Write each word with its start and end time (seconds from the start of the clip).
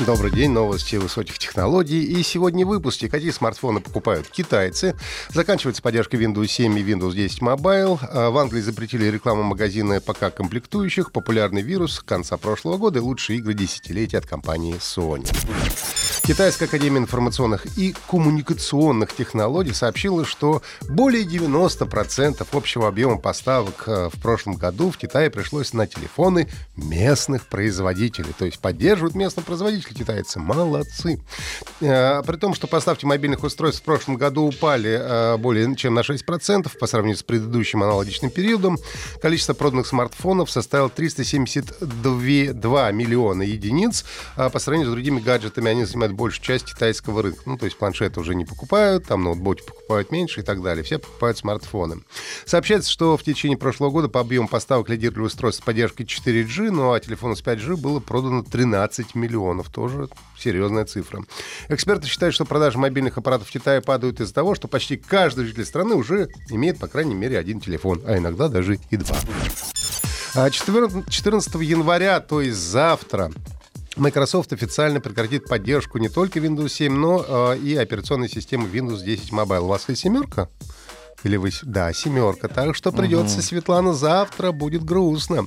Добрый 0.00 0.32
день, 0.32 0.50
новости 0.50 0.96
высоких 0.96 1.38
технологий. 1.38 2.02
И 2.02 2.20
сегодня 2.24 2.66
в 2.66 2.68
выпуске, 2.68 3.08
какие 3.08 3.30
смартфоны 3.30 3.78
покупают 3.78 4.26
китайцы. 4.26 4.96
Заканчивается 5.28 5.82
поддержка 5.82 6.16
Windows 6.16 6.48
7 6.48 6.76
и 6.76 6.82
Windows 6.82 7.14
10 7.14 7.40
Mobile. 7.40 8.00
А 8.10 8.30
в 8.30 8.38
Англии 8.38 8.60
запретили 8.60 9.04
рекламу 9.04 9.44
магазина 9.44 10.00
ПК 10.00 10.34
комплектующих. 10.34 11.12
Популярный 11.12 11.62
вирус 11.62 12.02
конца 12.04 12.36
прошлого 12.36 12.76
года 12.76 12.98
и 12.98 13.02
лучшие 13.02 13.38
игры 13.38 13.54
десятилетия 13.54 14.18
от 14.18 14.26
компании 14.26 14.74
Sony. 14.74 15.24
Китайская 16.26 16.64
академия 16.64 17.00
информационных 17.00 17.66
и 17.76 17.94
коммуникационных 18.08 19.14
технологий 19.14 19.74
сообщила, 19.74 20.24
что 20.24 20.62
более 20.88 21.24
90% 21.24 22.46
общего 22.50 22.88
объема 22.88 23.18
поставок 23.18 23.84
э, 23.86 24.08
в 24.10 24.18
прошлом 24.22 24.54
году 24.54 24.90
в 24.90 24.96
Китае 24.96 25.28
пришлось 25.28 25.74
на 25.74 25.86
телефоны 25.86 26.48
местных 26.76 27.46
производителей. 27.46 28.32
То 28.38 28.46
есть 28.46 28.58
поддерживают 28.58 29.14
местных 29.14 29.44
производителей 29.44 29.94
китайцы. 29.94 30.40
Молодцы. 30.40 31.20
Э, 31.82 32.22
при 32.22 32.36
том, 32.36 32.54
что 32.54 32.68
поставки 32.68 33.04
мобильных 33.04 33.42
устройств 33.42 33.82
в 33.82 33.84
прошлом 33.84 34.16
году 34.16 34.44
упали 34.44 34.98
э, 34.98 35.36
более 35.36 35.76
чем 35.76 35.92
на 35.92 36.00
6% 36.00 36.78
по 36.78 36.86
сравнению 36.86 37.18
с 37.18 37.22
предыдущим 37.22 37.82
аналогичным 37.82 38.30
периодом, 38.30 38.78
количество 39.20 39.52
проданных 39.52 39.86
смартфонов 39.86 40.50
составило 40.50 40.88
372 40.88 42.92
миллиона 42.92 43.42
единиц. 43.42 44.06
По 44.36 44.58
сравнению 44.58 44.88
с 44.88 44.94
другими 44.94 45.20
гаджетами 45.20 45.70
они 45.70 45.84
занимают 45.84 46.13
большую 46.14 46.44
часть 46.44 46.66
китайского 46.66 47.22
рынка. 47.22 47.42
Ну, 47.46 47.58
то 47.58 47.64
есть 47.64 47.76
планшеты 47.76 48.20
уже 48.20 48.34
не 48.34 48.44
покупают, 48.44 49.06
там 49.06 49.22
ноутбуки 49.24 49.62
покупают 49.62 50.10
меньше 50.10 50.40
и 50.40 50.42
так 50.42 50.62
далее. 50.62 50.84
Все 50.84 50.98
покупают 50.98 51.38
смартфоны. 51.38 52.02
Сообщается, 52.44 52.90
что 52.90 53.16
в 53.16 53.22
течение 53.22 53.58
прошлого 53.58 53.90
года 53.90 54.08
по 54.08 54.20
объему 54.20 54.48
поставок 54.48 54.88
лидировали 54.88 55.26
устройства 55.26 55.62
с 55.62 55.64
поддержкой 55.64 56.04
4G, 56.04 56.70
ну 56.70 56.92
а 56.92 57.00
телефонов 57.00 57.38
с 57.38 57.42
5G 57.42 57.76
было 57.76 58.00
продано 58.00 58.42
13 58.42 59.14
миллионов. 59.14 59.70
Тоже 59.70 60.08
серьезная 60.38 60.84
цифра. 60.84 61.24
Эксперты 61.68 62.06
считают, 62.06 62.34
что 62.34 62.44
продажи 62.44 62.78
мобильных 62.78 63.18
аппаратов 63.18 63.48
в 63.48 63.50
Китае 63.50 63.80
падают 63.80 64.20
из-за 64.20 64.34
того, 64.34 64.54
что 64.54 64.68
почти 64.68 64.96
каждый 64.96 65.46
житель 65.46 65.64
страны 65.64 65.94
уже 65.94 66.28
имеет, 66.50 66.78
по 66.78 66.88
крайней 66.88 67.14
мере, 67.14 67.38
один 67.38 67.60
телефон, 67.60 68.02
а 68.06 68.18
иногда 68.18 68.48
даже 68.48 68.78
и 68.90 68.96
два. 68.96 69.16
14 70.34 71.54
января, 71.62 72.18
то 72.18 72.40
есть 72.40 72.58
завтра, 72.58 73.30
Microsoft 73.96 74.52
официально 74.52 75.00
прекратит 75.00 75.46
поддержку 75.46 75.98
не 75.98 76.08
только 76.08 76.40
Windows 76.40 76.68
7, 76.70 76.92
но 76.92 77.52
э, 77.52 77.58
и 77.58 77.76
операционной 77.76 78.28
системы 78.28 78.68
Windows 78.68 79.04
10 79.04 79.30
Mobile. 79.30 79.60
У 79.60 79.66
вас 79.66 79.88
есть 79.88 80.02
семерка? 80.02 80.48
Или 81.24 81.36
вы... 81.36 81.50
Да, 81.62 81.92
семерка. 81.92 82.48
Так 82.48 82.76
что 82.76 82.92
придется, 82.92 83.36
угу. 83.36 83.42
Светлана, 83.42 83.94
завтра 83.94 84.52
будет 84.52 84.84
грустно. 84.84 85.46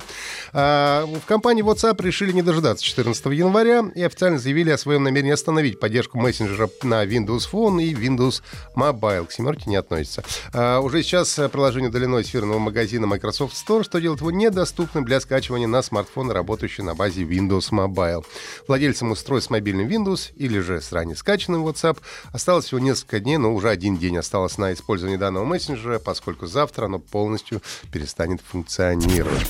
А, 0.52 1.06
в 1.06 1.24
компании 1.24 1.64
WhatsApp 1.64 2.02
решили 2.02 2.32
не 2.32 2.42
дожидаться 2.42 2.84
14 2.84 3.26
января 3.26 3.84
и 3.94 4.02
официально 4.02 4.38
заявили 4.38 4.70
о 4.70 4.78
своем 4.78 5.04
намерении 5.04 5.32
остановить 5.32 5.78
поддержку 5.78 6.18
мессенджера 6.18 6.68
на 6.82 7.04
Windows 7.04 7.48
Phone 7.50 7.82
и 7.82 7.94
Windows 7.94 8.42
Mobile. 8.74 9.26
К 9.26 9.32
семерке 9.32 9.70
не 9.70 9.76
относится. 9.76 10.24
А, 10.52 10.80
уже 10.80 11.02
сейчас 11.02 11.32
приложение 11.52 11.90
удалено 11.90 12.18
из 12.18 12.26
эфирного 12.26 12.58
магазина 12.58 13.06
Microsoft 13.06 13.54
Store, 13.54 13.84
что 13.84 14.00
делает 14.00 14.20
его 14.20 14.32
недоступным 14.32 15.04
для 15.04 15.20
скачивания 15.20 15.68
на 15.68 15.82
смартфоны, 15.82 16.34
работающие 16.34 16.84
на 16.84 16.96
базе 16.96 17.22
Windows 17.22 17.70
Mobile. 17.70 18.24
Владельцам 18.66 19.12
устройств 19.12 19.48
с 19.48 19.50
мобильным 19.50 19.86
Windows 19.86 20.32
или 20.34 20.58
же 20.58 20.80
с 20.80 20.90
ранее 20.90 21.14
скачанным 21.14 21.64
WhatsApp 21.64 21.98
осталось 22.32 22.64
всего 22.64 22.80
несколько 22.80 23.20
дней, 23.20 23.36
но 23.36 23.54
уже 23.54 23.70
один 23.70 23.96
день 23.96 24.16
осталось 24.16 24.58
на 24.58 24.72
использование 24.72 25.18
данного 25.18 25.44
мессенджера 25.44 25.67
мессенджера, 25.68 25.98
поскольку 25.98 26.46
завтра 26.46 26.86
оно 26.86 26.98
полностью 26.98 27.62
перестанет 27.92 28.40
функционировать. 28.40 29.46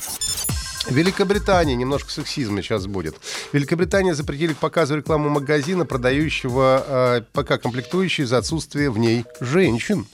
Великобритания, 0.89 1.75
немножко 1.75 2.11
сексизма 2.11 2.63
сейчас 2.63 2.87
будет. 2.87 3.17
Великобритания 3.53 4.15
запретили 4.15 4.55
к 4.55 4.57
показу 4.57 4.97
рекламу 4.97 5.29
магазина, 5.29 5.85
продающего 5.85 6.85
э, 6.87 7.23
пока 7.33 7.59
комплектующие 7.59 8.27
за 8.27 8.39
отсутствие 8.39 8.91
в 8.91 8.99
ней 8.99 9.25
женщин. 9.41 10.07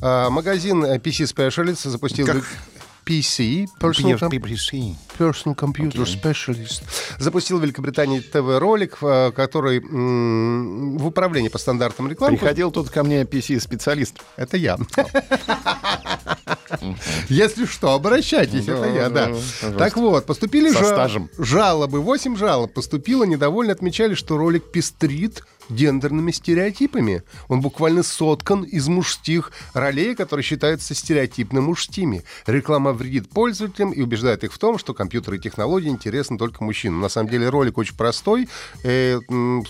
Э, 0.00 0.28
магазин 0.30 0.84
PC 0.84 1.24
Specialist 1.34 1.88
запустил... 1.88 2.26
Как? 2.26 2.44
PC, 3.06 3.68
Personal, 3.78 4.18
com- 4.18 4.96
Personal 5.18 5.54
Computer 5.54 6.02
okay. 6.02 6.20
Specialist, 6.20 6.82
запустил 7.18 7.58
в 7.58 7.62
Великобритании 7.62 8.18
ТВ-ролик, 8.18 8.98
э, 9.00 9.30
который 9.30 9.78
м- 9.78 10.98
в 10.98 11.06
управлении 11.06 11.48
по 11.48 11.58
стандартам 11.58 12.08
рекламы... 12.08 12.36
Приходил 12.36 12.72
тут 12.72 12.90
ко 12.90 13.04
мне 13.04 13.22
PC-специалист. 13.22 14.16
Это 14.36 14.56
я. 14.56 14.76
Если 17.28 17.66
что, 17.66 17.94
обращайтесь, 17.94 18.68
это 18.68 18.88
я, 18.88 19.08
да. 19.08 19.32
Так 19.78 19.96
вот, 19.96 20.26
поступили 20.26 20.70
жалобы, 21.38 22.00
8 22.00 22.36
жалоб 22.36 22.72
поступило, 22.72 23.24
недовольно 23.24 23.72
отмечали, 23.72 24.14
что 24.14 24.36
ролик 24.36 24.70
пестрит 24.70 25.42
гендерными 25.68 26.30
стереотипами. 26.30 27.22
Он 27.48 27.60
буквально 27.60 28.02
соткан 28.02 28.62
из 28.62 28.88
мужских 28.88 29.52
ролей, 29.74 30.14
которые 30.14 30.44
считаются 30.44 30.94
стереотипно 30.94 31.60
мужскими. 31.60 32.24
Реклама 32.46 32.92
вредит 32.92 33.28
пользователям 33.28 33.92
и 33.92 34.00
убеждает 34.00 34.44
их 34.44 34.52
в 34.52 34.58
том, 34.58 34.78
что 34.78 34.94
компьютеры 34.94 35.36
и 35.36 35.40
технологии 35.40 35.88
интересны 35.88 36.38
только 36.38 36.62
мужчинам. 36.62 37.00
На 37.00 37.08
самом 37.08 37.30
деле 37.30 37.48
ролик 37.48 37.78
очень 37.78 37.96
простой. 37.96 38.48
Э, 38.82 39.18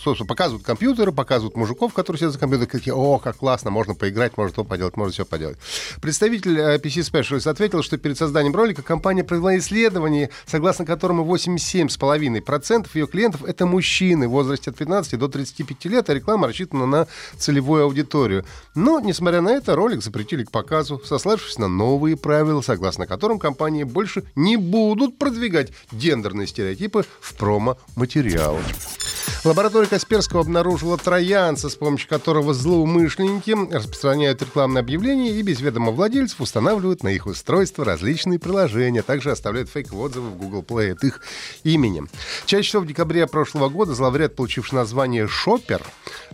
собственно, 0.03 0.27
показывают 0.27 0.65
компьютеры, 0.65 1.13
показывают 1.13 1.57
мужиков, 1.57 1.93
которые 1.93 2.19
сидят 2.19 2.33
за 2.33 2.39
компьютером, 2.39 2.71
такие, 2.71 2.95
о, 2.95 3.19
как 3.19 3.37
классно, 3.37 3.71
можно 3.71 3.95
поиграть, 3.95 4.37
можно 4.37 4.55
то 4.55 4.65
поделать, 4.65 4.97
можно 4.97 5.13
все 5.13 5.25
поделать. 5.25 5.59
Представитель 6.01 6.59
э, 6.59 6.77
PC 6.79 7.11
Specialist 7.11 7.49
ответил, 7.49 7.83
что 7.83 7.97
перед 7.99 8.19
созданием 8.19 8.55
ролика 8.55 8.83
компания 8.83 9.25
провела 9.25 9.57
исследование, 9.59 10.31
согласно 10.47 10.85
которому 10.85 11.25
87,5% 11.25 12.89
ее 12.95 13.07
клиентов— 13.07 13.45
это 13.47 13.67
мужчины 13.67 14.29
в 14.29 14.33
возрасте 14.33 14.71
от 14.71 14.77
15 14.77 15.19
до 15.19 15.29
35 15.29 15.86
лет, 15.89 16.11
а 16.11 16.15
реклама 16.15 16.49
рассчитана 16.49 16.87
на 16.87 17.07
целевую 17.39 17.85
аудиторию. 17.85 18.45
Но, 18.75 19.01
несмотря 19.01 19.41
на 19.41 19.51
это, 19.51 19.75
ролик 19.75 20.03
запретили 20.03 20.45
к 20.45 20.51
показу, 20.51 21.01
сославшись 21.05 21.59
на 21.59 21.69
новые 21.69 22.17
правила, 22.17 22.61
согласно 22.61 23.07
которым 23.07 23.39
компании 23.39 23.85
больше 23.85 24.25
не 24.35 24.57
будут 24.57 25.19
продвигать 25.19 25.73
гендерные 25.93 26.47
стереотипы 26.47 27.05
в 27.21 27.35
промо-материалах. 27.35 28.65
Лаборатория 29.45 29.87
Касперского 29.87 30.41
обнаружила 30.41 30.99
троянца, 30.99 31.69
с 31.69 31.77
помощью 31.77 32.09
которого 32.09 32.53
злоумышленники 32.53 33.55
распространяют 33.73 34.43
рекламные 34.43 34.81
объявления 34.81 35.31
и 35.31 35.43
без 35.43 35.61
ведома 35.61 35.93
владельцев 35.93 36.41
устанавливают 36.41 37.03
на 37.03 37.09
их 37.09 37.27
устройство 37.27 37.85
различные 37.85 38.39
приложения, 38.39 39.01
а 39.01 39.03
также 39.05 39.31
оставляют 39.31 39.71
фейковые 39.71 40.07
отзывы 40.07 40.31
в 40.31 40.37
Google 40.37 40.63
Play 40.63 40.93
от 40.93 41.05
их 41.05 41.21
имени. 41.63 42.03
Чаще 42.45 42.69
всего 42.69 42.83
в 42.83 42.87
декабре 42.87 43.27
прошлого 43.27 43.69
года 43.69 43.95
зловряд, 43.95 44.35
получивший 44.35 44.75
название 44.75 45.29
«Шопер», 45.29 45.83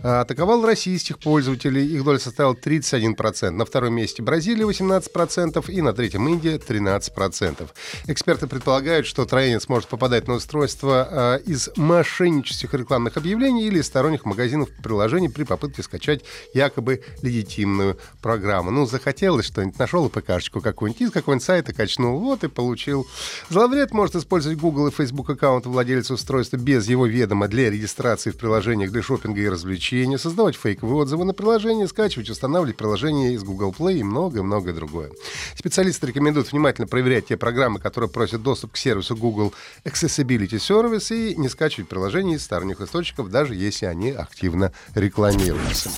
атаковал 0.01 0.65
российских 0.65 1.19
пользователей. 1.19 1.85
Их 1.85 2.03
доля 2.03 2.19
составила 2.19 2.53
31%. 2.53 3.51
На 3.51 3.65
втором 3.65 3.93
месте 3.93 4.23
Бразилия 4.23 4.65
18% 4.65 5.69
и 5.71 5.81
на 5.81 5.93
третьем 5.93 6.27
Индия 6.27 6.57
13%. 6.57 7.69
Эксперты 8.07 8.47
предполагают, 8.47 9.05
что 9.05 9.25
троянец 9.25 9.69
может 9.69 9.87
попадать 9.87 10.27
на 10.27 10.35
устройство 10.35 11.07
а, 11.09 11.35
из 11.37 11.69
мошеннических 11.75 12.73
рекламных 12.73 13.02
рекламных 13.03 13.17
объявлений 13.17 13.67
или 13.67 13.81
сторонних 13.81 14.25
магазинов 14.25 14.69
приложений 14.81 15.29
при 15.29 15.43
попытке 15.43 15.83
скачать 15.83 16.23
якобы 16.53 17.01
легитимную 17.21 17.97
программу. 18.21 18.71
Ну, 18.71 18.85
захотелось 18.85 19.45
что-нибудь, 19.45 19.77
нашел 19.79 20.07
ИПКшечку 20.07 20.61
какую-нибудь 20.61 21.01
из 21.01 21.11
какого-нибудь 21.11 21.45
сайта, 21.45 21.73
качнул, 21.73 22.19
вот 22.19 22.43
и 22.43 22.47
получил. 22.47 23.05
Зловред 23.49 23.91
может 23.91 24.15
использовать 24.15 24.57
Google 24.57 24.87
и 24.87 24.91
Facebook 24.91 25.29
аккаунт 25.29 25.65
владельца 25.65 26.13
устройства 26.13 26.57
без 26.57 26.87
его 26.87 27.05
ведома 27.05 27.47
для 27.47 27.69
регистрации 27.69 28.31
в 28.31 28.37
приложениях 28.37 28.91
для 28.91 29.01
шопинга 29.01 29.41
и 29.41 29.49
развлечения, 29.49 30.17
создавать 30.17 30.55
фейковые 30.55 30.95
отзывы 30.95 31.25
на 31.25 31.33
приложение, 31.33 31.87
скачивать, 31.87 32.29
устанавливать 32.29 32.77
приложения 32.77 33.33
из 33.33 33.43
Google 33.43 33.75
Play 33.77 33.99
и 33.99 34.03
многое-многое 34.03 34.73
другое. 34.73 35.11
Специалисты 35.55 36.07
рекомендуют 36.07 36.51
внимательно 36.51 36.87
проверять 36.87 37.27
те 37.27 37.37
программы, 37.37 37.79
которые 37.79 38.09
просят 38.09 38.43
доступ 38.43 38.73
к 38.73 38.77
сервису 38.77 39.15
Google 39.15 39.53
Accessibility 39.83 40.57
Service 40.57 41.13
и 41.13 41.35
не 41.35 41.49
скачивать 41.49 41.89
приложения 41.89 42.35
из 42.35 42.43
сторонних 42.43 42.81
источников, 42.83 43.29
даже 43.29 43.55
если 43.55 43.85
они 43.85 44.11
активно 44.11 44.71
рекламируются. 44.95 45.89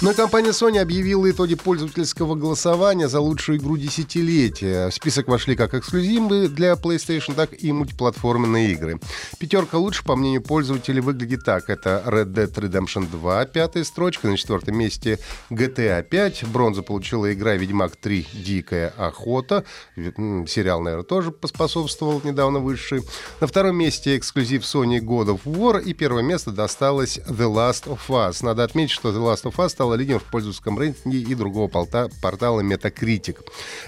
Но 0.00 0.14
компания 0.14 0.50
Sony 0.50 0.78
объявила 0.78 1.30
итоги 1.30 1.54
пользовательского 1.54 2.34
голосования 2.34 3.08
за 3.08 3.20
лучшую 3.20 3.58
игру 3.58 3.76
десятилетия. 3.76 4.88
В 4.88 4.94
список 4.94 5.28
вошли 5.28 5.54
как 5.56 5.74
эксклюзивы 5.74 6.48
для 6.48 6.72
PlayStation, 6.72 7.34
так 7.34 7.50
и 7.62 7.72
мультиплатформенные 7.72 8.72
игры. 8.72 9.00
Пятерка 9.38 9.78
лучше, 9.78 10.04
по 10.04 10.16
мнению 10.16 10.42
пользователей, 10.42 11.00
выглядит 11.00 11.44
так. 11.44 11.70
Это 11.70 12.02
Red 12.06 12.32
Dead 12.32 12.52
Redemption 12.52 13.08
2, 13.10 13.46
пятая 13.46 13.84
строчка. 13.84 14.28
На 14.28 14.36
четвертом 14.36 14.76
месте 14.76 15.18
GTA 15.50 16.02
5. 16.02 16.44
Бронзу 16.48 16.82
получила 16.82 17.32
игра 17.32 17.54
Ведьмак 17.54 17.96
3 17.96 18.26
Дикая 18.32 18.92
охота. 18.96 19.64
Сериал, 19.96 20.80
наверное, 20.80 21.04
тоже 21.04 21.30
поспособствовал 21.30 22.20
недавно 22.24 22.58
высший. 22.58 23.02
На 23.40 23.46
втором 23.46 23.76
месте 23.76 24.16
эксклюзив 24.16 24.62
Sony 24.62 24.98
God 25.00 25.28
of 25.28 25.40
War. 25.44 25.82
И 25.82 25.94
первое 25.94 26.22
место 26.22 26.31
досталось 26.38 27.18
The 27.18 27.52
Last 27.52 27.84
of 27.84 28.00
Us. 28.08 28.44
Надо 28.44 28.64
отметить, 28.64 28.92
что 28.92 29.10
The 29.10 29.18
Last 29.18 29.44
of 29.44 29.56
Us 29.56 29.68
стала 29.68 29.94
лидером 29.94 30.20
в 30.20 30.24
пользовательском 30.24 30.78
рейтинге 30.78 31.18
и 31.18 31.34
другого 31.34 31.68
портала 31.68 32.60
Metacritic. 32.60 33.38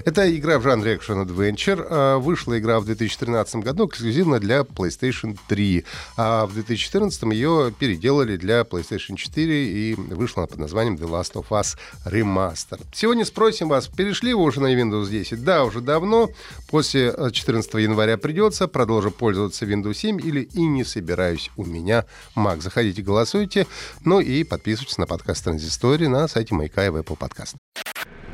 Это 0.05 0.35
игра 0.37 0.58
в 0.58 0.62
жанре 0.62 0.96
Action 0.96 1.26
Adventure. 1.26 1.87
А, 1.88 2.19
вышла 2.19 2.58
игра 2.58 2.81
в 2.81 2.85
2013 2.85 3.56
году 3.56 3.87
эксклюзивно 3.87 4.38
для 4.38 4.61
PlayStation 4.61 5.38
3. 5.49 5.85
А 6.17 6.46
в 6.46 6.55
2014 6.55 7.23
ее 7.32 7.73
переделали 7.79 8.37
для 8.37 8.61
PlayStation 8.61 9.17
4 9.17 9.67
и 9.67 9.94
вышла 9.94 10.46
под 10.46 10.58
названием 10.58 10.96
The 10.96 11.08
Last 11.08 11.32
of 11.35 11.46
Us 11.49 11.76
Remaster. 12.05 12.81
Сегодня 12.93 13.25
спросим 13.25 13.69
вас, 13.69 13.88
перешли 13.88 14.35
вы 14.35 14.43
уже 14.43 14.61
на 14.61 14.75
Windows 14.75 15.08
10? 15.08 15.43
Да, 15.43 15.64
уже 15.64 15.81
давно. 15.81 16.31
После 16.69 17.14
14 17.32 17.75
января 17.75 18.19
придется. 18.19 18.69
Продолжу 18.69 19.11
пользоваться 19.11 19.64
Windows 19.64 19.94
7 19.94 20.20
или 20.20 20.43
и 20.43 20.62
не 20.62 20.85
собираюсь 20.85 21.50
у 21.56 21.64
меня 21.64 22.05
Mac. 22.36 22.60
Заходите, 22.60 23.02
голосуйте. 23.02 23.66
Ну 24.04 24.20
и 24.20 24.44
подписывайтесь 24.44 24.98
на 24.98 25.06
подкаст 25.06 25.44
Транзистории 25.44 26.06
на 26.06 26.28
сайте 26.28 26.54
Маяка 26.54 26.86
и 26.86 26.88
в 26.88 26.96
Apple 26.96 27.19
Podcast. 27.19 27.56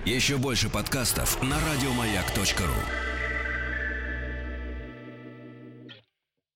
Еще 0.04 0.38
больше 0.38 0.68
подкастов 0.68 1.42
на 1.42 1.56
радиомаяк.ру 1.60 3.09